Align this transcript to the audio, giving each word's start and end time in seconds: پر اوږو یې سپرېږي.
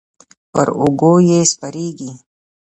پر 0.51 0.67
اوږو 0.79 1.13
یې 1.29 1.39
سپرېږي. 1.51 2.11